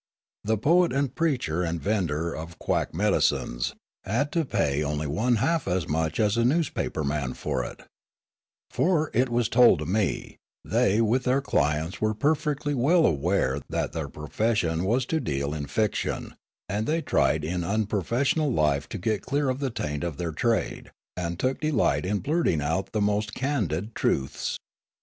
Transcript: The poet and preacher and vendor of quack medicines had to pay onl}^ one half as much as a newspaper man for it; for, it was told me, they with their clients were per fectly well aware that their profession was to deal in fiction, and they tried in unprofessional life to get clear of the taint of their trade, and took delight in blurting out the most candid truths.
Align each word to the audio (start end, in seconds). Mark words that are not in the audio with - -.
The 0.43 0.57
poet 0.57 0.91
and 0.91 1.13
preacher 1.13 1.61
and 1.61 1.79
vendor 1.79 2.33
of 2.35 2.57
quack 2.57 2.91
medicines 2.91 3.75
had 4.03 4.31
to 4.31 4.45
pay 4.45 4.79
onl}^ 4.79 5.05
one 5.05 5.35
half 5.35 5.67
as 5.67 5.87
much 5.87 6.19
as 6.19 6.37
a 6.37 6.43
newspaper 6.43 7.03
man 7.03 7.35
for 7.35 7.63
it; 7.63 7.81
for, 8.71 9.11
it 9.13 9.29
was 9.29 9.47
told 9.47 9.87
me, 9.87 10.37
they 10.65 11.01
with 11.01 11.25
their 11.25 11.39
clients 11.39 12.01
were 12.01 12.15
per 12.15 12.33
fectly 12.33 12.73
well 12.73 13.05
aware 13.05 13.61
that 13.69 13.93
their 13.93 14.09
profession 14.09 14.85
was 14.85 15.05
to 15.05 15.19
deal 15.19 15.53
in 15.53 15.67
fiction, 15.67 16.33
and 16.67 16.87
they 16.87 17.03
tried 17.03 17.43
in 17.45 17.63
unprofessional 17.63 18.51
life 18.51 18.89
to 18.89 18.97
get 18.97 19.21
clear 19.21 19.49
of 19.49 19.59
the 19.59 19.69
taint 19.69 20.03
of 20.03 20.17
their 20.17 20.31
trade, 20.31 20.89
and 21.15 21.37
took 21.37 21.59
delight 21.59 22.07
in 22.07 22.17
blurting 22.21 22.59
out 22.59 22.91
the 22.91 23.01
most 23.01 23.35
candid 23.35 23.93
truths. 23.93 24.57